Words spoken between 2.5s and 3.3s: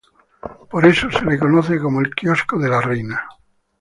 de la Reina.